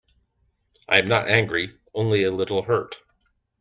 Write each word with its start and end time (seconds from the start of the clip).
I 0.89 0.97
am 0.97 1.07
not 1.07 1.27
angry, 1.29 1.77
only 1.93 2.23
a 2.23 2.31
little 2.31 2.63
hurt. 2.63 2.95